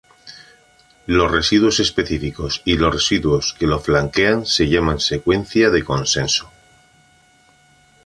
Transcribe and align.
Los 1.05 1.29
residuos 1.31 1.79
específicos 1.79 2.63
y 2.65 2.75
los 2.75 2.91
residuos 2.91 3.53
que 3.59 3.67
lo 3.67 3.79
flanquean 3.79 4.47
se 4.47 4.67
llaman 4.67 4.99
secuencia 4.99 5.69
de 5.69 5.83
consenso. 5.85 6.49